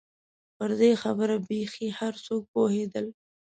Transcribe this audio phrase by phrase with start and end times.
[0.57, 3.05] پر دې خبره بېخي هر څوک پوهېدل.